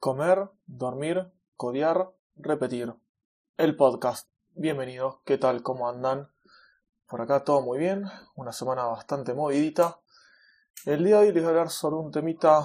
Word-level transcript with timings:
Comer, 0.00 0.48
dormir, 0.68 1.32
codear, 1.56 2.12
repetir. 2.36 2.94
El 3.56 3.74
podcast. 3.74 4.28
Bienvenidos, 4.54 5.16
¿qué 5.24 5.38
tal? 5.38 5.64
¿Cómo 5.64 5.88
andan? 5.88 6.30
Por 7.08 7.20
acá 7.20 7.42
todo 7.42 7.62
muy 7.62 7.80
bien, 7.80 8.04
una 8.36 8.52
semana 8.52 8.84
bastante 8.84 9.34
movidita. 9.34 9.98
El 10.86 11.02
día 11.02 11.18
de 11.18 11.26
hoy 11.26 11.32
les 11.32 11.42
voy 11.42 11.46
a 11.46 11.48
hablar 11.48 11.70
sobre 11.70 11.96
un 11.96 12.12
temita 12.12 12.64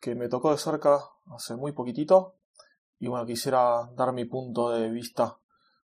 que 0.00 0.14
me 0.14 0.28
tocó 0.28 0.50
de 0.50 0.58
cerca 0.58 1.00
hace 1.34 1.56
muy 1.56 1.72
poquitito. 1.72 2.34
Y 2.98 3.08
bueno, 3.08 3.24
quisiera 3.24 3.88
dar 3.94 4.12
mi 4.12 4.26
punto 4.26 4.68
de 4.68 4.90
vista 4.90 5.38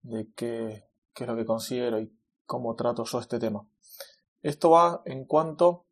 de 0.03 0.31
qué 0.35 0.91
es 1.15 1.27
lo 1.27 1.35
que 1.35 1.45
considero 1.45 1.99
y 1.99 2.15
cómo 2.45 2.75
trato 2.75 3.03
yo 3.03 3.19
este 3.19 3.39
tema. 3.39 3.67
Esto 4.43 4.69
va 4.69 5.01
en 5.05 5.25
cuanto 5.25 5.85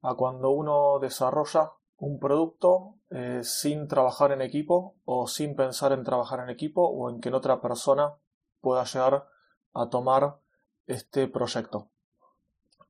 a 0.00 0.14
cuando 0.14 0.48
uno 0.52 0.98
desarrolla 1.00 1.72
un 2.02 2.18
producto 2.18 2.96
eh, 3.10 3.42
sin 3.44 3.86
trabajar 3.86 4.32
en 4.32 4.42
equipo 4.42 4.96
o 5.04 5.28
sin 5.28 5.54
pensar 5.54 5.92
en 5.92 6.02
trabajar 6.02 6.40
en 6.40 6.50
equipo 6.50 6.82
o 6.82 7.08
en 7.08 7.20
que 7.20 7.30
otra 7.32 7.60
persona 7.60 8.14
pueda 8.60 8.82
llegar 8.82 9.28
a 9.72 9.88
tomar 9.88 10.40
este 10.88 11.28
proyecto. 11.28 11.90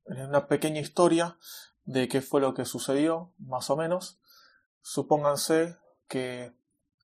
Una 0.07 0.47
pequeña 0.47 0.81
historia 0.81 1.37
de 1.85 2.09
qué 2.09 2.23
fue 2.23 2.41
lo 2.41 2.55
que 2.55 2.65
sucedió, 2.65 3.35
más 3.37 3.69
o 3.69 3.77
menos. 3.77 4.19
Supónganse 4.81 5.77
que 6.09 6.55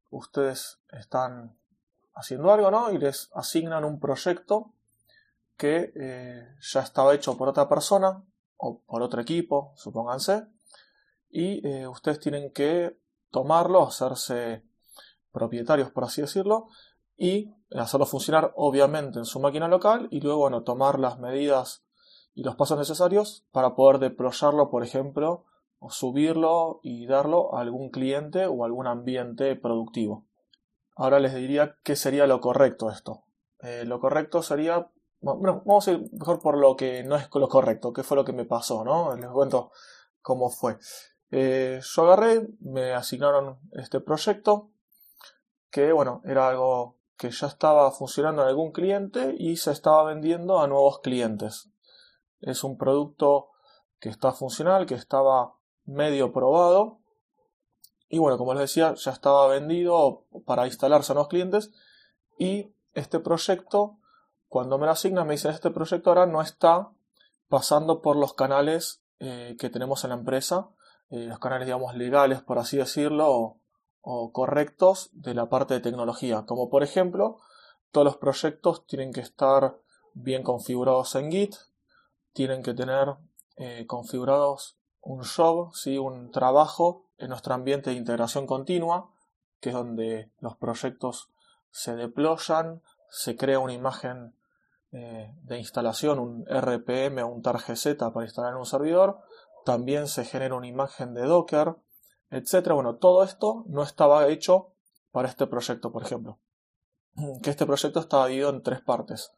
ustedes 0.08 0.80
están 0.88 1.58
haciendo 2.14 2.50
algo, 2.50 2.70
¿no? 2.70 2.90
Y 2.90 2.96
les 2.96 3.28
asignan 3.34 3.84
un 3.84 4.00
proyecto 4.00 4.72
que 5.58 5.92
eh, 5.94 6.56
ya 6.58 6.80
estaba 6.80 7.14
hecho 7.14 7.36
por 7.36 7.48
otra 7.48 7.68
persona 7.68 8.24
o 8.56 8.78
por 8.78 9.02
otro 9.02 9.20
equipo, 9.20 9.74
supónganse, 9.76 10.46
y 11.30 11.66
eh, 11.66 11.86
ustedes 11.86 12.20
tienen 12.20 12.52
que 12.52 12.98
tomarlo, 13.30 13.86
hacerse 13.86 14.64
propietarios, 15.32 15.90
por 15.90 16.04
así 16.04 16.20
decirlo, 16.20 16.68
y 17.16 17.54
hacerlo 17.76 18.06
funcionar 18.06 18.52
obviamente 18.56 19.18
en 19.18 19.24
su 19.24 19.40
máquina 19.40 19.68
local 19.68 20.08
y 20.10 20.20
luego 20.20 20.40
bueno, 20.40 20.62
tomar 20.62 20.98
las 20.98 21.18
medidas 21.18 21.84
y 22.34 22.44
los 22.44 22.56
pasos 22.56 22.78
necesarios 22.78 23.44
para 23.50 23.74
poder 23.74 23.98
deployarlo, 23.98 24.70
por 24.70 24.84
ejemplo, 24.84 25.44
o 25.80 25.90
subirlo 25.90 26.80
y 26.82 27.06
darlo 27.06 27.54
a 27.54 27.60
algún 27.60 27.90
cliente 27.90 28.46
o 28.46 28.64
algún 28.64 28.86
ambiente 28.86 29.54
productivo. 29.56 30.26
Ahora 30.96 31.20
les 31.20 31.34
diría 31.34 31.76
qué 31.82 31.96
sería 31.96 32.26
lo 32.26 32.40
correcto 32.40 32.90
esto. 32.90 33.24
Eh, 33.60 33.84
lo 33.84 34.00
correcto 34.00 34.42
sería, 34.42 34.90
bueno, 35.20 35.62
vamos 35.64 35.88
a 35.88 35.92
ir 35.92 36.10
mejor 36.12 36.40
por 36.40 36.56
lo 36.58 36.76
que 36.76 37.02
no 37.04 37.16
es 37.16 37.28
lo 37.32 37.48
correcto, 37.48 37.92
qué 37.92 38.02
fue 38.02 38.16
lo 38.16 38.24
que 38.24 38.32
me 38.32 38.44
pasó, 38.44 38.84
¿no? 38.84 39.14
Les 39.16 39.28
cuento 39.30 39.70
cómo 40.22 40.50
fue. 40.50 40.78
Eh, 41.30 41.80
yo 41.82 42.02
agarré, 42.04 42.48
me 42.60 42.94
asignaron 42.94 43.58
este 43.72 44.00
proyecto, 44.00 44.70
que 45.70 45.92
bueno, 45.92 46.22
era 46.24 46.48
algo 46.48 46.96
que 47.16 47.30
ya 47.30 47.48
estaba 47.48 47.90
funcionando 47.90 48.42
en 48.42 48.48
algún 48.48 48.72
cliente 48.72 49.34
y 49.36 49.56
se 49.56 49.72
estaba 49.72 50.04
vendiendo 50.04 50.60
a 50.60 50.68
nuevos 50.68 51.00
clientes. 51.00 51.68
Es 52.40 52.64
un 52.64 52.78
producto 52.78 53.50
que 53.98 54.08
está 54.08 54.32
funcional, 54.32 54.86
que 54.86 54.94
estaba 54.94 55.54
medio 55.84 56.32
probado. 56.32 57.00
Y 58.08 58.18
bueno, 58.18 58.38
como 58.38 58.54
les 58.54 58.62
decía, 58.62 58.94
ya 58.94 59.10
estaba 59.10 59.48
vendido 59.48 60.24
para 60.46 60.66
instalarse 60.66 61.12
a 61.12 61.14
nuevos 61.14 61.28
clientes. 61.28 61.72
Y 62.38 62.72
este 62.94 63.18
proyecto, 63.18 63.98
cuando 64.48 64.78
me 64.78 64.86
lo 64.86 64.92
asignan, 64.92 65.26
me 65.26 65.34
dicen, 65.34 65.50
este 65.50 65.70
proyecto 65.70 66.10
ahora 66.10 66.26
no 66.26 66.40
está 66.40 66.90
pasando 67.48 68.00
por 68.00 68.16
los 68.16 68.32
canales 68.32 69.02
eh, 69.18 69.56
que 69.58 69.68
tenemos 69.68 70.04
en 70.04 70.10
la 70.10 70.16
empresa 70.16 70.70
eh, 71.10 71.24
los 71.26 71.38
canales, 71.38 71.66
digamos, 71.66 71.94
legales, 71.94 72.42
por 72.42 72.58
así 72.58 72.76
decirlo, 72.76 73.56
o, 74.00 74.32
correctos 74.32 75.10
de 75.12 75.34
la 75.34 75.48
parte 75.48 75.74
de 75.74 75.80
tecnología. 75.80 76.44
Como 76.46 76.70
por 76.70 76.82
ejemplo, 76.82 77.40
todos 77.90 78.04
los 78.04 78.16
proyectos 78.16 78.86
tienen 78.86 79.12
que 79.12 79.20
estar 79.20 79.78
bien 80.14 80.42
configurados 80.42 81.14
en 81.14 81.30
Git, 81.30 81.56
tienen 82.32 82.62
que 82.62 82.74
tener 82.74 83.16
eh, 83.56 83.86
configurados 83.86 84.78
un 85.02 85.24
job, 85.24 85.74
¿sí? 85.74 85.98
un 85.98 86.30
trabajo 86.30 87.04
en 87.18 87.30
nuestro 87.30 87.54
ambiente 87.54 87.90
de 87.90 87.96
integración 87.96 88.46
continua, 88.46 89.10
que 89.60 89.70
es 89.70 89.74
donde 89.74 90.30
los 90.40 90.56
proyectos 90.56 91.28
se 91.70 91.94
deployan, 91.96 92.82
se 93.10 93.36
crea 93.36 93.58
una 93.58 93.72
imagen 93.72 94.34
eh, 94.92 95.34
de 95.42 95.58
instalación, 95.58 96.18
un 96.18 96.46
RPM 96.46 97.22
o 97.22 97.26
un 97.28 97.42
TarGZ 97.42 97.96
para 97.96 98.24
instalar 98.24 98.52
en 98.52 98.58
un 98.58 98.66
servidor, 98.66 99.18
también 99.64 100.08
se 100.08 100.24
genera 100.24 100.54
una 100.54 100.66
imagen 100.66 101.14
de 101.14 101.22
Docker, 101.22 101.76
etc. 102.30 102.72
Bueno, 102.72 102.96
todo 102.96 103.22
esto 103.22 103.64
no 103.68 103.82
estaba 103.82 104.28
hecho 104.28 104.72
para 105.10 105.28
este 105.28 105.46
proyecto, 105.46 105.92
por 105.92 106.02
ejemplo. 106.02 106.38
Que 107.42 107.50
este 107.50 107.66
proyecto 107.66 108.00
estaba 108.00 108.26
dividido 108.26 108.50
en 108.50 108.62
tres 108.62 108.80
partes. 108.80 109.32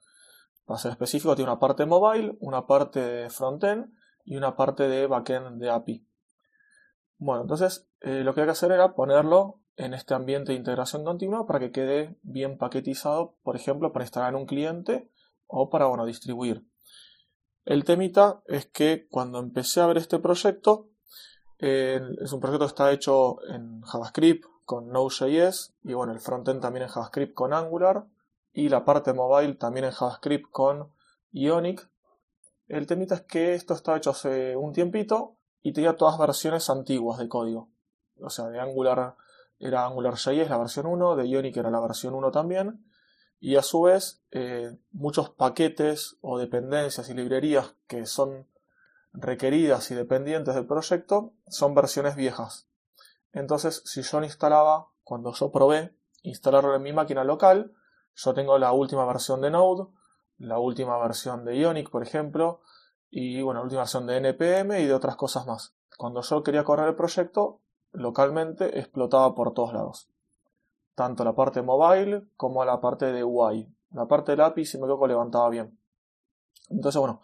Para 0.64 0.78
ser 0.78 0.92
específico, 0.92 1.34
tiene 1.34 1.50
una 1.50 1.60
parte 1.60 1.86
mobile, 1.86 2.36
una 2.41 2.66
parte 2.66 3.00
de 3.00 3.30
frontend 3.30 3.92
y 4.25 4.36
una 4.36 4.56
parte 4.56 4.88
de 4.88 5.06
backend 5.06 5.60
de 5.60 5.70
API. 5.70 6.06
Bueno, 7.19 7.42
entonces 7.42 7.88
eh, 8.00 8.22
lo 8.25 8.34
que 8.34 8.41
hay 8.41 8.47
que 8.47 8.53
hacer 8.53 8.72
era 8.72 8.94
ponerlo 8.94 9.60
en 9.76 9.94
este 9.94 10.14
ambiente 10.14 10.53
de 10.53 10.59
integración 10.59 11.04
continua 11.04 11.47
para 11.47 11.59
que 11.59 11.72
quede 11.72 12.19
bien 12.22 12.59
paquetizado, 12.59 13.36
por 13.42 13.56
ejemplo, 13.56 13.92
para 13.92 14.04
instalar 14.04 14.30
en 14.30 14.36
un 14.36 14.47
cliente 14.47 15.10
o 15.47 15.70
para 15.70 15.86
bueno, 15.86 16.06
distribuir. 16.06 16.64
El 17.65 17.84
temita 17.84 18.43
es 18.47 18.66
que 18.66 19.06
cuando 19.09 19.38
empecé 19.38 19.81
a 19.81 19.87
ver 19.87 19.98
este 19.98 20.19
proyecto, 20.19 20.88
es 21.59 22.32
un 22.32 22.41
proyecto 22.41 22.65
que 22.65 22.71
está 22.71 22.91
hecho 22.91 23.44
en 23.48 23.82
JavaScript 23.82 24.47
con 24.65 24.88
Node.js 24.88 25.75
y 25.82 25.93
bueno, 25.93 26.12
el 26.12 26.21
frontend 26.21 26.62
también 26.62 26.84
en 26.84 26.88
JavaScript 26.88 27.34
con 27.34 27.53
Angular 27.53 28.06
y 28.53 28.71
la 28.71 28.84
parte 28.84 29.12
mobile 29.12 29.54
también 29.54 29.84
en 29.84 29.93
JavaScript 29.93 30.50
con 30.50 30.91
Ionic. 31.32 31.91
El 32.66 32.87
temita 32.87 33.16
es 33.16 33.22
que 33.22 33.54
esto 33.54 33.75
estaba 33.75 33.98
hecho 33.98 34.10
hace 34.10 34.56
un 34.56 34.72
tiempito 34.72 35.37
y 35.62 35.72
tenía 35.72 35.97
todas 35.97 36.19
versiones 36.19 36.71
antiguas 36.71 37.19
de 37.19 37.28
código. 37.28 37.69
O 38.22 38.31
sea, 38.31 38.48
de 38.48 38.59
Angular 38.59 39.16
era 39.59 39.84
AngularJS 39.84 40.48
la 40.48 40.56
versión 40.56 40.87
1, 40.87 41.16
de 41.16 41.28
Ionic 41.28 41.56
era 41.59 41.71
la 41.71 41.81
versión 41.81 42.15
1 42.15 42.31
también 42.31 42.90
y 43.41 43.56
a 43.56 43.62
su 43.62 43.83
vez 43.83 44.23
eh, 44.31 44.77
muchos 44.93 45.31
paquetes 45.31 46.19
o 46.21 46.39
dependencias 46.39 47.09
y 47.09 47.15
librerías 47.15 47.75
que 47.87 48.05
son 48.05 48.47
requeridas 49.12 49.91
y 49.91 49.95
dependientes 49.95 50.55
del 50.55 50.67
proyecto 50.67 51.33
son 51.49 51.75
versiones 51.75 52.17
viejas. 52.17 52.69
Entonces, 53.33 53.83
si 53.87 54.03
yo 54.03 54.23
instalaba, 54.23 54.89
cuando 55.05 55.33
yo 55.33 55.51
probé 55.51 55.95
instalarlo 56.23 56.75
en 56.75 56.83
mi 56.83 56.93
máquina 56.93 57.25
local, 57.25 57.73
yo 58.15 58.34
tengo 58.34 58.59
la 58.59 58.73
última 58.73 59.06
versión 59.06 59.41
de 59.41 59.51
Node, 59.51 59.87
la 60.37 60.59
última 60.59 60.99
versión 60.99 61.45
de 61.45 61.57
Ionic, 61.57 61.91
por 61.91 62.03
ejemplo, 62.03 62.61
y 63.09 63.41
bueno, 63.41 63.61
la 63.61 63.65
última 63.65 63.83
versión 63.83 64.07
de 64.07 64.19
NPM 64.19 64.81
y 64.81 64.87
de 64.87 64.95
otras 64.95 65.17
cosas 65.17 65.47
más. 65.47 65.75
Cuando 65.97 66.21
yo 66.21 66.43
quería 66.43 66.65
correr 66.65 66.89
el 66.89 66.95
proyecto, 66.95 67.61
localmente 67.93 68.78
explotaba 68.78 69.34
por 69.34 69.55
todos 69.55 69.72
lados 69.72 70.09
tanto 70.95 71.25
la 71.25 71.34
parte 71.34 71.62
mobile 71.62 72.27
como 72.37 72.65
la 72.65 72.81
parte 72.81 73.12
de 73.12 73.25
UI. 73.25 73.75
La 73.93 74.06
parte 74.06 74.33
del 74.33 74.41
API, 74.43 74.65
si 74.65 74.78
me 74.78 74.84
equivoco, 74.84 75.06
levantaba 75.06 75.49
bien. 75.49 75.78
Entonces, 76.69 76.99
bueno, 76.99 77.21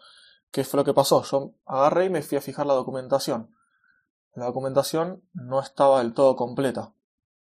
¿qué 0.51 0.63
fue 0.63 0.77
lo 0.79 0.83
que 0.83 0.93
pasó? 0.93 1.23
Yo 1.23 1.53
agarré 1.65 2.05
y 2.05 2.09
me 2.09 2.21
fui 2.21 2.37
a 2.37 2.41
fijar 2.41 2.65
la 2.65 2.73
documentación. 2.73 3.55
La 4.33 4.45
documentación 4.45 5.23
no 5.33 5.59
estaba 5.59 5.99
del 5.99 6.13
todo 6.13 6.35
completa. 6.35 6.93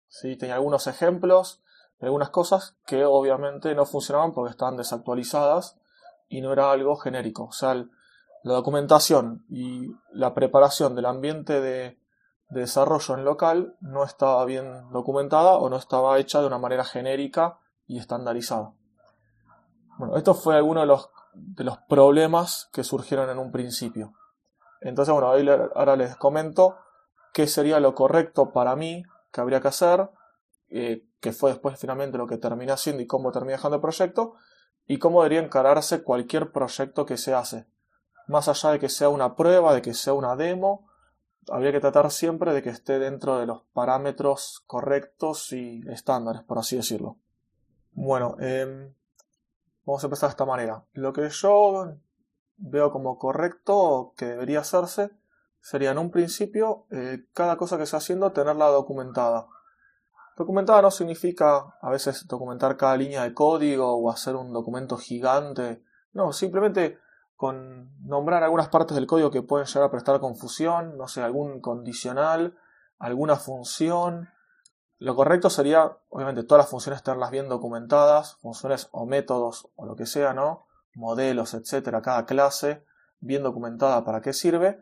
¿sí? 0.09 0.37
Tenía 0.37 0.55
algunos 0.55 0.87
ejemplos, 0.87 1.63
algunas 2.01 2.31
cosas 2.31 2.77
que 2.87 3.05
obviamente 3.05 3.75
no 3.75 3.85
funcionaban 3.87 4.33
porque 4.33 4.53
estaban 4.53 4.77
desactualizadas 4.77 5.79
y 6.29 6.41
no 6.41 6.53
era 6.53 6.71
algo 6.71 6.97
genérico. 6.97 7.45
O 7.45 7.53
sea, 7.53 7.75
la 7.75 8.55
documentación 8.55 9.45
y 9.49 9.89
la 10.13 10.35
preparación 10.35 10.95
del 10.95 11.07
ambiente 11.07 11.61
de, 11.61 11.99
de 12.49 12.61
desarrollo 12.61 13.15
en 13.15 13.25
local 13.25 13.77
no 13.81 14.05
estaba 14.05 14.45
bien 14.45 14.91
documentada 14.91 15.57
o 15.57 15.69
no 15.69 15.77
estaba 15.77 16.19
hecha 16.19 16.41
de 16.41 16.47
una 16.47 16.59
manera 16.59 16.85
genérica 16.85 17.59
y 17.87 17.99
estandarizada. 17.99 18.73
Bueno, 19.99 20.17
esto 20.17 20.35
fue 20.35 20.57
alguno 20.57 20.81
de 20.81 20.87
los, 20.87 21.11
de 21.35 21.65
los 21.65 21.79
problemas 21.89 22.69
que 22.73 22.85
surgieron 22.85 23.31
en 23.31 23.39
un 23.39 23.51
principio. 23.51 24.13
Entonces, 24.81 25.13
bueno, 25.13 25.29
ahora 25.75 25.97
les 25.97 26.17
comento 26.17 26.77
qué 27.33 27.47
sería 27.47 27.81
lo 27.81 27.95
correcto 27.95 28.53
para 28.53 28.77
mí 28.77 29.03
que 29.33 29.41
habría 29.41 29.61
que 29.61 29.69
hacer, 29.69 30.11
eh, 30.69 31.05
que 31.21 31.33
fue 31.33 31.51
después 31.51 31.79
finalmente 31.79 32.19
lo 32.19 32.27
que 32.27 32.39
terminé 32.39 32.73
haciendo 32.73 33.03
y 33.03 33.07
cómo 33.07 33.33
terminé 33.33 33.53
dejando 33.53 33.77
el 33.77 33.83
proyecto, 33.83 34.35
y 34.87 34.99
cómo 34.99 35.23
debería 35.23 35.45
encararse 35.45 36.03
cualquier 36.03 36.53
proyecto 36.53 37.07
que 37.07 37.17
se 37.17 37.35
hace. 37.35 37.67
Más 38.29 38.49
allá 38.49 38.71
de 38.71 38.79
que 38.79 38.89
sea 38.89 39.09
una 39.09 39.35
prueba, 39.35 39.75
de 39.75 39.83
que 39.83 39.95
sea 39.95 40.13
una 40.13 40.37
demo, 40.37 40.86
habría 41.51 41.73
que 41.73 41.81
tratar 41.81 42.11
siempre 42.11 42.53
de 42.53 42.63
que 42.63 42.71
esté 42.71 42.99
dentro 42.99 43.39
de 43.39 43.47
los 43.47 43.63
parámetros 43.73 44.63
correctos 44.67 45.53
y 45.53 45.83
estándares, 45.89 46.43
por 46.43 46.59
así 46.59 46.77
decirlo. 46.77 47.17
Bueno, 47.93 48.37
em, 48.41 48.93
vamos 49.85 50.03
a 50.03 50.07
empezar 50.07 50.29
de 50.29 50.33
esta 50.33 50.45
manera. 50.45 50.85
Lo 50.93 51.13
que 51.13 51.29
yo 51.31 51.95
veo 52.59 52.91
como 52.91 53.19
correcto 53.19 54.13
que 54.17 54.27
debería 54.27 54.61
hacerse 54.61 55.11
sería 55.61 55.91
en 55.91 55.99
un 55.99 56.11
principio 56.11 56.87
eh, 56.91 57.27
cada 57.33 57.57
cosa 57.57 57.77
que 57.77 57.85
esté 57.85 57.97
haciendo 57.97 58.33
tenerla 58.33 58.67
documentada. 58.67 59.47
Documentada 60.37 60.83
no 60.83 60.91
significa 60.91 61.79
a 61.81 61.91
veces 61.91 62.27
documentar 62.29 62.77
cada 62.77 62.97
línea 62.97 63.23
de 63.23 63.33
código 63.33 63.97
o 63.97 64.11
hacer 64.11 64.37
un 64.37 64.53
documento 64.53 64.99
gigante. 64.99 65.83
No, 66.13 66.33
simplemente 66.33 66.99
con 67.37 67.91
nombrar 68.01 68.43
algunas 68.43 68.69
partes 68.69 68.95
del 68.95 69.07
código 69.07 69.31
que 69.31 69.43
pueden 69.43 69.67
llegar 69.67 69.85
a 69.85 69.91
prestar 69.91 70.21
confusión, 70.21 70.97
no 70.97 71.07
sé, 71.07 71.23
algún 71.23 71.61
condicional, 71.61 72.57
alguna 72.99 73.37
función. 73.37 74.31
Lo 74.99 75.15
correcto 75.15 75.51
sería, 75.51 75.99
obviamente, 76.09 76.45
todas 76.45 76.65
las 76.65 76.71
funciones 76.71 77.03
tenerlas 77.03 77.31
bien 77.31 77.49
documentadas, 77.49 78.37
funciones 78.37 78.89
o 78.93 79.05
métodos 79.05 79.69
o 79.77 79.85
lo 79.85 79.97
que 79.97 80.07
sea, 80.07 80.33
¿no? 80.33 80.67
Modelos, 80.95 81.53
etcétera, 81.53 82.01
cada 82.01 82.25
clase 82.25 82.85
bien 83.21 83.43
documentada 83.43 84.05
para 84.05 84.23
qué 84.23 84.33
sirve. 84.33 84.81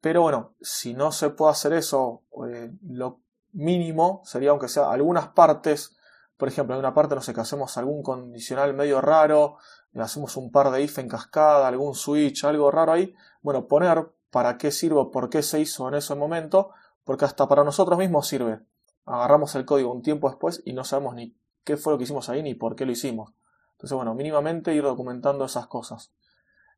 Pero 0.00 0.22
bueno, 0.22 0.54
si 0.60 0.94
no 0.94 1.12
se 1.12 1.30
puede 1.30 1.52
hacer 1.52 1.72
eso, 1.72 2.22
eh, 2.48 2.72
lo 2.82 3.20
mínimo 3.52 4.20
sería, 4.24 4.50
aunque 4.50 4.68
sea 4.68 4.90
algunas 4.90 5.28
partes, 5.28 5.96
por 6.44 6.50
ejemplo, 6.50 6.74
en 6.74 6.80
una 6.80 6.92
parte, 6.92 7.14
no 7.14 7.22
sé, 7.22 7.32
que 7.32 7.40
hacemos 7.40 7.78
algún 7.78 8.02
condicional 8.02 8.74
medio 8.74 9.00
raro, 9.00 9.56
hacemos 9.94 10.36
un 10.36 10.52
par 10.52 10.70
de 10.70 10.82
if 10.82 10.98
en 10.98 11.08
cascada, 11.08 11.66
algún 11.66 11.94
switch, 11.94 12.44
algo 12.44 12.70
raro 12.70 12.92
ahí, 12.92 13.14
bueno, 13.40 13.66
poner 13.66 14.12
para 14.30 14.58
qué 14.58 14.70
sirve, 14.70 15.06
por 15.10 15.30
qué 15.30 15.40
se 15.40 15.58
hizo 15.60 15.88
en 15.88 15.94
ese 15.94 16.14
momento, 16.14 16.72
porque 17.02 17.24
hasta 17.24 17.48
para 17.48 17.64
nosotros 17.64 17.98
mismos 17.98 18.26
sirve. 18.26 18.60
Agarramos 19.06 19.54
el 19.54 19.64
código 19.64 19.90
un 19.90 20.02
tiempo 20.02 20.28
después 20.28 20.60
y 20.66 20.74
no 20.74 20.84
sabemos 20.84 21.14
ni 21.14 21.34
qué 21.64 21.78
fue 21.78 21.94
lo 21.94 21.96
que 21.96 22.04
hicimos 22.04 22.28
ahí 22.28 22.42
ni 22.42 22.54
por 22.54 22.76
qué 22.76 22.84
lo 22.84 22.92
hicimos. 22.92 23.32
Entonces, 23.76 23.96
bueno, 23.96 24.14
mínimamente 24.14 24.74
ir 24.74 24.82
documentando 24.82 25.46
esas 25.46 25.66
cosas 25.66 26.12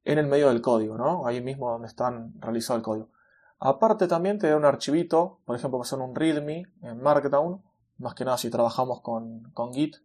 en 0.05 0.19
el 0.19 0.29
medio 0.29 0.47
del 0.47 0.63
código, 0.63 0.97
¿no? 0.97 1.27
Ahí 1.27 1.41
mismo 1.41 1.73
donde 1.73 1.89
están 1.89 2.41
realizado 2.41 2.77
el 2.77 2.85
código. 2.85 3.09
Aparte 3.59 4.07
también 4.07 4.39
te 4.39 4.49
da 4.49 4.57
un 4.57 4.65
archivito, 4.65 5.41
por 5.45 5.57
ejemplo, 5.57 5.83
a 5.83 5.97
un 5.97 6.15
README 6.15 6.67
en 6.83 7.03
Markdown, 7.03 7.66
más 7.99 8.15
que 8.15 8.25
nada 8.25 8.39
si 8.39 8.51
trabajamos 8.51 9.01
con, 9.01 9.51
con 9.53 9.73
Git, 9.73 9.97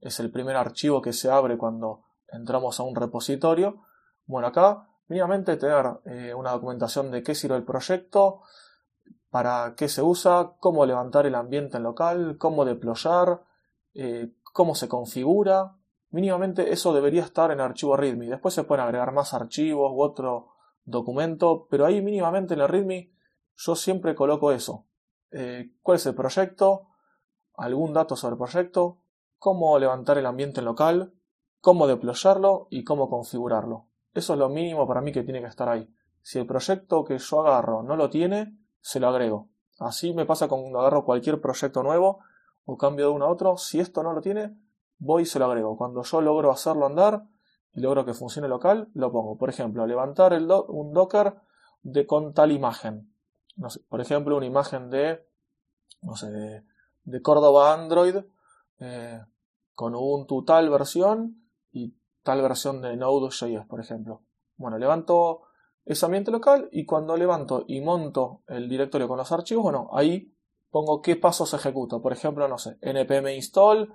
es 0.00 0.20
el 0.20 0.30
primer 0.30 0.56
archivo 0.56 1.00
que 1.00 1.12
se 1.12 1.30
abre 1.30 1.56
cuando 1.56 2.04
entramos 2.28 2.78
a 2.80 2.82
un 2.82 2.94
repositorio. 2.94 3.82
Bueno, 4.26 4.48
acá 4.48 4.88
mínimamente 5.08 5.56
tener 5.56 5.86
eh, 6.04 6.34
una 6.34 6.52
documentación 6.52 7.10
de 7.10 7.22
qué 7.22 7.34
sirve 7.34 7.56
el 7.56 7.64
proyecto, 7.64 8.42
para 9.30 9.74
qué 9.76 9.88
se 9.88 10.02
usa, 10.02 10.52
cómo 10.60 10.86
levantar 10.86 11.26
el 11.26 11.34
ambiente 11.34 11.76
en 11.76 11.82
local, 11.82 12.36
cómo 12.38 12.64
deployar, 12.64 13.42
eh, 13.94 14.32
cómo 14.52 14.74
se 14.74 14.88
configura. 14.88 15.76
Mínimamente 16.10 16.72
eso 16.72 16.94
debería 16.94 17.22
estar 17.22 17.50
en 17.50 17.60
archivo 17.60 17.96
README. 17.96 18.28
Después 18.28 18.54
se 18.54 18.64
pueden 18.64 18.84
agregar 18.84 19.12
más 19.12 19.34
archivos 19.34 19.92
u 19.92 20.00
otro 20.00 20.52
documento, 20.84 21.66
pero 21.68 21.84
ahí 21.84 22.00
mínimamente 22.00 22.54
en 22.54 22.60
el 22.60 22.68
README 22.68 23.12
yo 23.56 23.74
siempre 23.74 24.14
coloco 24.14 24.52
eso. 24.52 24.86
Eh, 25.30 25.72
¿Cuál 25.82 25.96
es 25.96 26.06
el 26.06 26.14
proyecto? 26.14 26.88
¿Algún 27.56 27.92
dato 27.92 28.16
sobre 28.16 28.34
el 28.34 28.38
proyecto? 28.38 28.98
¿Cómo 29.38 29.78
levantar 29.78 30.18
el 30.18 30.26
ambiente 30.26 30.60
en 30.60 30.66
local? 30.66 31.12
cómo 31.66 31.88
deployarlo 31.88 32.68
y 32.70 32.84
cómo 32.84 33.10
configurarlo. 33.10 33.88
Eso 34.14 34.34
es 34.34 34.38
lo 34.38 34.48
mínimo 34.48 34.86
para 34.86 35.00
mí 35.00 35.10
que 35.10 35.24
tiene 35.24 35.40
que 35.40 35.48
estar 35.48 35.68
ahí. 35.68 35.92
Si 36.22 36.38
el 36.38 36.46
proyecto 36.46 37.02
que 37.04 37.18
yo 37.18 37.40
agarro 37.40 37.82
no 37.82 37.96
lo 37.96 38.08
tiene, 38.08 38.56
se 38.80 39.00
lo 39.00 39.08
agrego. 39.08 39.48
Así 39.80 40.14
me 40.14 40.26
pasa 40.26 40.46
cuando 40.46 40.78
agarro 40.78 41.04
cualquier 41.04 41.40
proyecto 41.40 41.82
nuevo 41.82 42.20
o 42.66 42.76
cambio 42.76 43.06
de 43.06 43.12
uno 43.14 43.24
a 43.24 43.30
otro. 43.30 43.56
Si 43.56 43.80
esto 43.80 44.04
no 44.04 44.12
lo 44.12 44.20
tiene, 44.20 44.56
voy 44.98 45.24
y 45.24 45.26
se 45.26 45.40
lo 45.40 45.46
agrego. 45.46 45.76
Cuando 45.76 46.04
yo 46.04 46.20
logro 46.20 46.52
hacerlo 46.52 46.86
andar 46.86 47.24
y 47.74 47.80
logro 47.80 48.04
que 48.04 48.14
funcione 48.14 48.46
local, 48.46 48.88
lo 48.94 49.10
pongo. 49.10 49.36
Por 49.36 49.50
ejemplo, 49.50 49.84
levantar 49.88 50.40
un 50.68 50.92
Docker 50.92 51.34
de 51.82 52.06
con 52.06 52.32
tal 52.32 52.52
imagen. 52.52 53.12
por 53.88 54.00
ejemplo, 54.00 54.36
una 54.36 54.46
imagen 54.46 54.88
de, 54.88 55.26
no 56.00 56.14
sé, 56.14 56.30
de, 56.30 56.62
Córdoba 57.22 57.72
Android 57.72 58.16
eh, 58.78 59.20
con 59.74 59.94
Ubuntu 59.94 60.44
tal 60.44 60.70
versión 60.70 61.50
y 61.72 61.94
tal 62.22 62.42
versión 62.42 62.80
de 62.82 62.96
Node.js, 62.96 63.66
por 63.66 63.80
ejemplo. 63.80 64.22
Bueno, 64.56 64.78
levanto 64.78 65.42
ese 65.84 66.04
ambiente 66.04 66.30
local 66.30 66.68
y 66.72 66.84
cuando 66.84 67.16
levanto 67.16 67.64
y 67.68 67.80
monto 67.80 68.42
el 68.48 68.68
directorio 68.68 69.06
con 69.06 69.18
los 69.18 69.30
archivos, 69.30 69.62
bueno, 69.62 69.88
ahí 69.92 70.32
pongo 70.70 71.00
qué 71.00 71.16
pasos 71.16 71.54
ejecuto. 71.54 72.02
Por 72.02 72.12
ejemplo, 72.12 72.48
no 72.48 72.58
sé, 72.58 72.76
npm 72.82 73.34
install, 73.34 73.94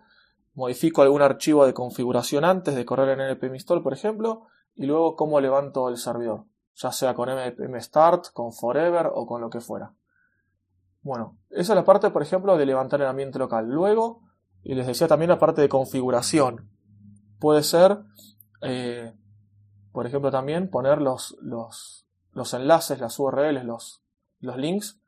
modifico 0.53 1.01
algún 1.01 1.21
archivo 1.21 1.65
de 1.65 1.73
configuración 1.73 2.45
antes 2.45 2.75
de 2.75 2.85
correr 2.85 3.19
en 3.19 3.27
npm 3.31 3.55
install, 3.55 3.83
por 3.83 3.93
ejemplo, 3.93 4.47
y 4.75 4.85
luego 4.85 5.15
cómo 5.15 5.41
levanto 5.41 5.89
el 5.89 5.97
servidor, 5.97 6.45
ya 6.75 6.91
sea 6.91 7.13
con 7.13 7.29
npm 7.29 7.81
start, 7.81 8.27
con 8.33 8.53
forever 8.53 9.11
o 9.13 9.25
con 9.25 9.41
lo 9.41 9.49
que 9.49 9.59
fuera. 9.59 9.93
Bueno, 11.01 11.37
esa 11.49 11.73
es 11.73 11.75
la 11.75 11.85
parte, 11.85 12.11
por 12.11 12.21
ejemplo, 12.21 12.57
de 12.57 12.65
levantar 12.65 13.01
el 13.01 13.07
ambiente 13.07 13.39
local. 13.39 13.67
Luego, 13.67 14.21
y 14.63 14.75
les 14.75 14.87
decía 14.87 15.07
también 15.07 15.29
la 15.29 15.39
parte 15.39 15.61
de 15.61 15.69
configuración. 15.69 16.69
Puede 17.39 17.63
ser, 17.63 17.99
eh, 18.61 19.13
por 19.91 20.05
ejemplo, 20.05 20.29
también 20.31 20.69
poner 20.69 21.01
los, 21.01 21.37
los, 21.41 22.53
enlaces, 22.53 22.99
las 22.99 23.17
URLs, 23.17 23.65
los, 23.65 24.03
los 24.39 24.57
links 24.57 25.01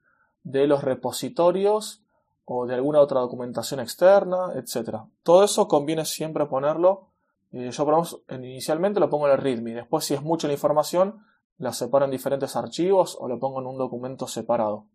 de 0.44 0.68
los 0.68 0.84
repositorios 0.84 2.04
o 2.46 2.66
de 2.66 2.74
alguna 2.74 3.00
otra 3.00 3.22
documentación 3.22 3.80
externa, 3.80 4.52
etc. 4.56 4.98
Todo 5.22 5.44
eso 5.44 5.68
conviene 5.68 6.06
siempre 6.06 6.48
ponerlo. 6.48 7.10
Eh, 7.52 7.70
yo 7.70 7.86
por 7.86 8.04
inicialmente 8.32 9.00
lo 9.00 9.12
pongo 9.12 9.28
en 9.28 9.34
el 9.34 9.38
README. 9.38 9.76
Después, 9.76 10.06
si 10.06 10.16
es 10.16 10.24
mucha 10.24 10.48
la 10.48 10.54
información, 10.54 11.24
la 11.58 11.72
separo 11.72 12.06
en 12.06 12.12
diferentes 12.12 12.56
archivos 12.56 13.16
o 13.20 13.28
lo 13.28 13.40
pongo 13.40 13.62
en 13.62 13.68
un 13.68 13.78
documento 13.78 14.28
separado. 14.28 14.88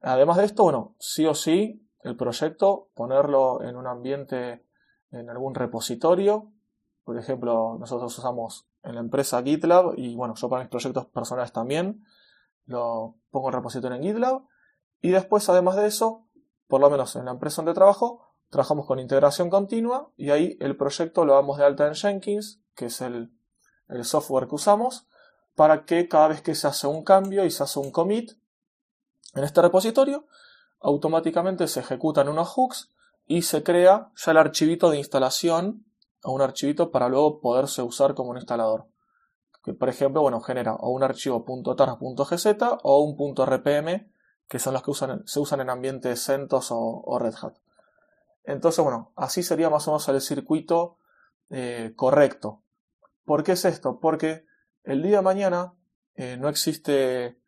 Además 0.00 0.38
de 0.38 0.44
esto, 0.44 0.64
bueno, 0.64 0.96
sí 0.98 1.26
o 1.26 1.34
sí, 1.34 1.86
el 2.02 2.16
proyecto, 2.16 2.88
ponerlo 2.94 3.62
en 3.62 3.76
un 3.76 3.86
ambiente 3.86 4.64
en 5.10 5.28
algún 5.28 5.54
repositorio. 5.54 6.52
Por 7.04 7.18
ejemplo, 7.18 7.76
nosotros 7.78 8.16
usamos 8.16 8.66
en 8.82 8.94
la 8.94 9.00
empresa 9.00 9.42
GitLab 9.42 9.94
y 9.96 10.14
bueno, 10.14 10.34
yo 10.34 10.48
para 10.48 10.62
mis 10.62 10.70
proyectos 10.70 11.06
personales 11.06 11.52
también 11.52 12.04
lo 12.66 13.16
pongo 13.30 13.48
en 13.48 13.54
repositorio 13.54 13.96
en 13.96 14.02
GitLab. 14.02 14.42
Y 15.02 15.10
después, 15.10 15.48
además 15.48 15.76
de 15.76 15.86
eso, 15.86 16.26
por 16.68 16.80
lo 16.80 16.88
menos 16.88 17.16
en 17.16 17.26
la 17.26 17.32
empresa 17.32 17.62
donde 17.62 17.74
trabajo, 17.74 18.34
trabajamos 18.48 18.86
con 18.86 18.98
integración 18.98 19.50
continua 19.50 20.10
y 20.16 20.30
ahí 20.30 20.56
el 20.60 20.76
proyecto 20.76 21.24
lo 21.24 21.34
damos 21.34 21.58
de 21.58 21.64
alta 21.64 21.86
en 21.86 21.94
Jenkins, 21.94 22.62
que 22.74 22.86
es 22.86 23.00
el, 23.00 23.32
el 23.88 24.04
software 24.04 24.48
que 24.48 24.54
usamos, 24.54 25.06
para 25.54 25.84
que 25.84 26.08
cada 26.08 26.28
vez 26.28 26.42
que 26.42 26.54
se 26.54 26.66
hace 26.66 26.86
un 26.86 27.04
cambio 27.04 27.44
y 27.44 27.50
se 27.50 27.62
hace 27.62 27.78
un 27.78 27.90
commit 27.90 28.32
en 29.34 29.44
este 29.44 29.62
repositorio, 29.62 30.26
automáticamente 30.80 31.68
se 31.68 31.80
ejecutan 31.80 32.28
unos 32.28 32.48
hooks 32.48 32.90
y 33.26 33.42
se 33.42 33.62
crea 33.62 34.10
ya 34.16 34.30
el 34.30 34.38
archivito 34.38 34.90
de 34.90 34.98
instalación 34.98 35.84
o 36.22 36.32
un 36.32 36.42
archivito 36.42 36.90
para 36.90 37.08
luego 37.08 37.40
poderse 37.40 37.82
usar 37.82 38.14
como 38.14 38.30
un 38.30 38.36
instalador. 38.36 38.86
Que, 39.62 39.74
por 39.74 39.88
ejemplo, 39.88 40.22
bueno, 40.22 40.40
genera 40.40 40.74
o 40.74 40.90
un 40.90 41.02
archivo 41.02 41.44
.tar.gz 41.76 42.78
o 42.82 43.02
un 43.02 43.36
.rpm, 43.36 44.10
que 44.48 44.58
son 44.58 44.74
los 44.74 44.82
que 44.82 44.92
se 45.26 45.40
usan 45.40 45.60
en 45.60 45.70
ambientes 45.70 46.24
CentOS 46.24 46.68
o, 46.72 47.18
Red 47.18 47.34
Hat. 47.40 47.54
Entonces, 48.44 48.82
bueno, 48.82 49.12
así 49.16 49.42
sería 49.42 49.70
más 49.70 49.86
o 49.86 49.92
menos 49.92 50.08
el 50.08 50.20
circuito 50.20 50.96
eh, 51.50 51.92
correcto. 51.94 52.62
¿Por 53.24 53.44
qué 53.44 53.52
es 53.52 53.64
esto? 53.64 54.00
Porque 54.00 54.44
el 54.82 55.02
día 55.02 55.18
de 55.18 55.22
mañana 55.22 55.74
eh, 56.14 56.36
no 56.36 56.48
existe, 56.48 57.39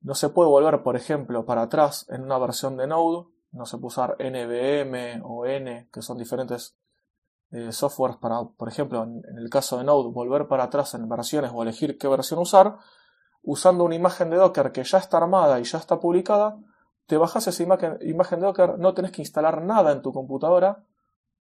no 0.00 0.14
se 0.14 0.28
puede 0.28 0.48
volver, 0.48 0.82
por 0.82 0.96
ejemplo, 0.96 1.44
para 1.44 1.62
atrás 1.62 2.06
en 2.08 2.22
una 2.22 2.38
versión 2.38 2.76
de 2.76 2.86
Node 2.86 3.28
no 3.52 3.66
se 3.66 3.78
puede 3.78 3.88
usar 3.88 4.16
NVM 4.18 5.22
o 5.24 5.46
N, 5.46 5.88
que 5.92 6.02
son 6.02 6.18
diferentes 6.18 6.76
eh, 7.50 7.72
softwares 7.72 8.16
para, 8.18 8.42
por 8.44 8.68
ejemplo, 8.68 9.02
en, 9.02 9.22
el 9.38 9.48
caso 9.48 9.78
de 9.78 9.84
Node, 9.84 10.12
volver 10.12 10.48
para 10.48 10.64
atrás 10.64 10.94
en 10.94 11.08
versiones 11.08 11.50
o 11.54 11.62
elegir 11.62 11.96
qué 11.98 12.08
versión 12.08 12.40
usar, 12.40 12.76
usando 13.42 13.84
una 13.84 13.94
imagen 13.94 14.30
de 14.30 14.36
Docker 14.36 14.72
que 14.72 14.84
ya 14.84 14.98
está 14.98 15.16
armada 15.16 15.58
y 15.60 15.64
ya 15.64 15.78
está 15.78 15.98
publicada, 15.98 16.58
te 17.06 17.16
bajas 17.16 17.46
esa 17.46 17.62
imagen, 17.62 17.98
imagen 18.02 18.40
de 18.40 18.46
Docker, 18.46 18.78
no 18.78 18.92
tenés 18.92 19.12
que 19.12 19.22
instalar 19.22 19.62
nada 19.62 19.92
en 19.92 20.02
tu 20.02 20.12
computadora, 20.12 20.84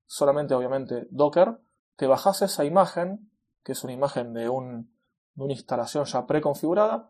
solamente 0.06 0.54
obviamente 0.54 1.08
Docker, 1.10 1.60
te 1.96 2.06
bajas 2.06 2.44
esa 2.44 2.66
imagen, 2.66 3.32
que 3.64 3.72
es 3.72 3.84
una 3.84 3.94
imagen 3.94 4.34
de, 4.34 4.48
un, 4.48 4.94
de 5.34 5.44
una 5.44 5.54
instalación 5.54 6.06
ya 6.06 6.28
preconfigurada, 6.28 7.10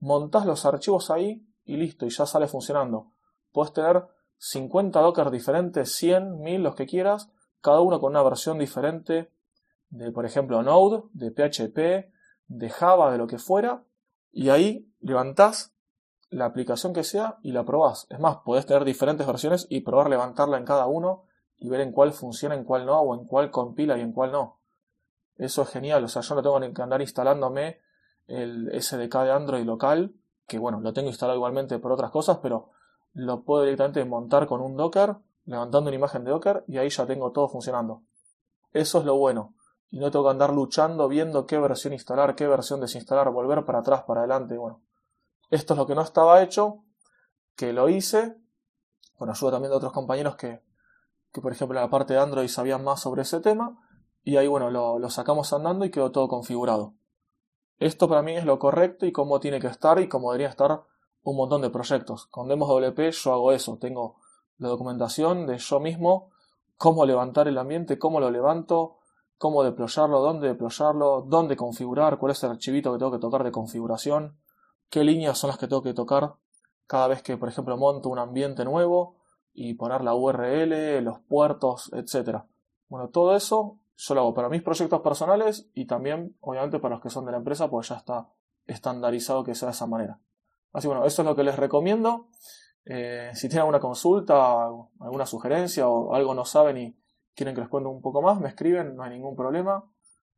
montás 0.00 0.46
los 0.46 0.64
archivos 0.66 1.10
ahí 1.10 1.46
y 1.64 1.76
listo, 1.76 2.06
y 2.06 2.10
ya 2.10 2.26
sale 2.26 2.46
funcionando. 2.46 3.12
Puedes 3.52 3.72
tener 3.72 4.06
50 4.38 5.00
Docker 5.00 5.30
diferentes, 5.30 5.92
100, 5.94 6.40
1000, 6.40 6.62
los 6.62 6.74
que 6.74 6.86
quieras, 6.86 7.30
cada 7.60 7.80
uno 7.80 8.00
con 8.00 8.10
una 8.10 8.22
versión 8.22 8.58
diferente 8.58 9.30
de, 9.88 10.12
por 10.12 10.26
ejemplo, 10.26 10.62
Node, 10.62 11.04
de 11.12 11.30
PHP, 11.30 12.12
de 12.48 12.70
Java, 12.70 13.10
de 13.10 13.18
lo 13.18 13.26
que 13.26 13.38
fuera, 13.38 13.84
y 14.32 14.50
ahí 14.50 14.92
levantás 15.00 15.74
la 16.30 16.46
aplicación 16.46 16.92
que 16.92 17.04
sea 17.04 17.38
y 17.42 17.52
la 17.52 17.64
probás. 17.64 18.06
Es 18.10 18.18
más, 18.18 18.38
podés 18.38 18.66
tener 18.66 18.84
diferentes 18.84 19.26
versiones 19.26 19.66
y 19.70 19.80
probar 19.80 20.10
levantarla 20.10 20.58
en 20.58 20.64
cada 20.64 20.86
uno 20.86 21.24
y 21.56 21.68
ver 21.68 21.80
en 21.80 21.92
cuál 21.92 22.12
funciona, 22.12 22.54
en 22.54 22.64
cuál 22.64 22.86
no, 22.86 23.00
o 23.00 23.14
en 23.14 23.26
cuál 23.26 23.50
compila 23.50 23.96
y 23.96 24.00
en 24.00 24.12
cuál 24.12 24.32
no. 24.32 24.60
Eso 25.36 25.62
es 25.62 25.68
genial, 25.68 26.04
o 26.04 26.08
sea, 26.08 26.22
yo 26.22 26.34
no 26.34 26.42
tengo 26.42 26.74
que 26.74 26.82
andar 26.82 27.00
instalándome 27.00 27.80
el 28.26 28.70
SDK 28.80 29.14
de 29.22 29.32
Android 29.32 29.64
local, 29.64 30.14
que 30.46 30.58
bueno, 30.58 30.80
lo 30.80 30.92
tengo 30.92 31.08
instalado 31.08 31.36
igualmente 31.36 31.78
por 31.78 31.92
otras 31.92 32.10
cosas, 32.10 32.38
pero 32.42 32.70
lo 33.12 33.42
puedo 33.42 33.62
directamente 33.62 34.04
montar 34.04 34.46
con 34.46 34.60
un 34.60 34.76
Docker 34.76 35.16
levantando 35.46 35.88
una 35.88 35.96
imagen 35.96 36.24
de 36.24 36.30
Docker 36.30 36.64
y 36.66 36.78
ahí 36.78 36.88
ya 36.88 37.06
tengo 37.06 37.32
todo 37.32 37.48
funcionando. 37.48 38.02
Eso 38.72 38.98
es 38.98 39.04
lo 39.04 39.16
bueno. 39.16 39.54
Y 39.90 40.00
no 40.00 40.10
tengo 40.10 40.24
que 40.24 40.30
andar 40.30 40.52
luchando 40.52 41.06
viendo 41.06 41.46
qué 41.46 41.58
versión 41.58 41.92
instalar, 41.92 42.34
qué 42.34 42.48
versión 42.48 42.80
desinstalar, 42.80 43.30
volver 43.30 43.64
para 43.64 43.78
atrás, 43.78 44.02
para 44.02 44.20
adelante. 44.20 44.56
Bueno, 44.58 44.82
esto 45.50 45.74
es 45.74 45.78
lo 45.78 45.86
que 45.86 45.94
no 45.94 46.02
estaba 46.02 46.42
hecho, 46.42 46.82
que 47.54 47.72
lo 47.72 47.88
hice, 47.88 48.36
con 49.16 49.30
ayuda 49.30 49.52
también 49.52 49.70
de 49.70 49.76
otros 49.76 49.92
compañeros 49.92 50.34
que, 50.34 50.62
que 51.32 51.40
por 51.40 51.52
ejemplo 51.52 51.78
en 51.78 51.84
la 51.84 51.90
parte 51.90 52.14
de 52.14 52.20
Android 52.20 52.48
sabían 52.48 52.82
más 52.82 53.00
sobre 53.00 53.22
ese 53.22 53.40
tema, 53.40 53.78
y 54.24 54.36
ahí 54.36 54.48
bueno, 54.48 54.70
lo, 54.70 54.98
lo 54.98 55.10
sacamos 55.10 55.52
andando 55.52 55.84
y 55.84 55.90
quedó 55.90 56.10
todo 56.10 56.26
configurado. 56.26 56.94
Esto 57.78 58.08
para 58.08 58.22
mí 58.22 58.36
es 58.36 58.44
lo 58.44 58.58
correcto 58.58 59.06
y 59.06 59.12
cómo 59.12 59.40
tiene 59.40 59.60
que 59.60 59.66
estar 59.66 59.98
y 60.00 60.08
cómo 60.08 60.30
debería 60.30 60.48
estar 60.48 60.84
un 61.22 61.36
montón 61.36 61.62
de 61.62 61.70
proyectos. 61.70 62.26
Con 62.26 62.48
Demos 62.48 62.68
WP 62.68 63.10
yo 63.10 63.32
hago 63.32 63.52
eso, 63.52 63.78
tengo 63.78 64.16
la 64.58 64.68
documentación 64.68 65.46
de 65.46 65.58
yo 65.58 65.80
mismo, 65.80 66.30
cómo 66.76 67.04
levantar 67.04 67.48
el 67.48 67.58
ambiente, 67.58 67.98
cómo 67.98 68.20
lo 68.20 68.30
levanto, 68.30 68.98
cómo 69.38 69.64
deployarlo, 69.64 70.20
dónde 70.20 70.48
deployarlo, 70.48 71.22
dónde 71.26 71.56
configurar, 71.56 72.18
cuál 72.18 72.32
es 72.32 72.42
el 72.44 72.50
archivito 72.50 72.92
que 72.92 72.98
tengo 72.98 73.12
que 73.12 73.18
tocar 73.18 73.42
de 73.42 73.52
configuración, 73.52 74.38
qué 74.88 75.02
líneas 75.02 75.38
son 75.38 75.48
las 75.48 75.58
que 75.58 75.66
tengo 75.66 75.82
que 75.82 75.94
tocar 75.94 76.34
cada 76.86 77.08
vez 77.08 77.22
que, 77.22 77.36
por 77.36 77.48
ejemplo, 77.48 77.76
monto 77.76 78.08
un 78.08 78.18
ambiente 78.18 78.64
nuevo 78.64 79.16
y 79.52 79.74
poner 79.74 80.02
la 80.02 80.14
URL, 80.14 81.02
los 81.02 81.20
puertos, 81.20 81.90
etc. 81.92 82.42
Bueno, 82.88 83.08
todo 83.08 83.34
eso 83.34 83.78
yo 83.96 84.14
lo 84.14 84.20
hago 84.22 84.34
para 84.34 84.48
mis 84.48 84.62
proyectos 84.62 85.00
personales 85.00 85.68
y 85.74 85.86
también, 85.86 86.36
obviamente, 86.40 86.78
para 86.78 86.94
los 86.94 87.02
que 87.02 87.10
son 87.10 87.24
de 87.26 87.32
la 87.32 87.38
empresa, 87.38 87.68
pues 87.68 87.88
ya 87.88 87.96
está 87.96 88.28
estandarizado 88.66 89.44
que 89.44 89.54
sea 89.54 89.68
de 89.68 89.72
esa 89.72 89.86
manera. 89.86 90.18
Así 90.72 90.88
bueno, 90.88 91.04
eso 91.04 91.22
es 91.22 91.26
lo 91.26 91.36
que 91.36 91.44
les 91.44 91.56
recomiendo. 91.56 92.28
Eh, 92.84 93.30
si 93.34 93.48
tienen 93.48 93.60
alguna 93.60 93.80
consulta, 93.80 94.66
alguna 94.66 95.26
sugerencia 95.26 95.88
o 95.88 96.14
algo 96.14 96.34
no 96.34 96.44
saben 96.44 96.76
y 96.76 96.96
quieren 97.34 97.54
que 97.54 97.60
les 97.60 97.70
cuente 97.70 97.88
un 97.88 98.02
poco 98.02 98.20
más, 98.20 98.40
me 98.40 98.48
escriben, 98.48 98.96
no 98.96 99.04
hay 99.04 99.10
ningún 99.10 99.36
problema. 99.36 99.84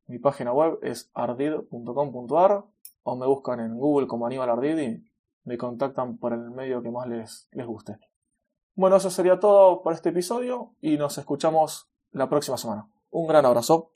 Mi 0.07 0.19
página 0.19 0.53
web 0.53 0.79
es 0.83 1.11
ardid.com.ar 1.15 2.65
o 3.03 3.17
me 3.17 3.27
buscan 3.27 3.61
en 3.61 3.77
Google 3.77 4.07
como 4.07 4.27
Aníbal 4.27 4.51
Ardid 4.51 4.79
y 4.79 5.05
me 5.45 5.57
contactan 5.57 6.19
por 6.19 6.33
el 6.33 6.51
medio 6.51 6.83
que 6.83 6.91
más 6.91 7.09
les, 7.09 7.49
les 7.53 7.67
guste. 7.67 7.99
Bueno, 8.75 8.97
eso 8.97 9.11
sería 9.11 9.41
todo 9.41 9.83
por 9.83 9.95
este 9.95 10.11
episodio 10.11 10.75
y 10.81 10.99
nos 10.99 11.17
escuchamos 11.19 11.89
la 12.13 12.29
próxima 12.29 12.59
semana. 12.59 12.89
Un 13.21 13.27
gran 13.27 13.45
abrazo. 13.47 13.96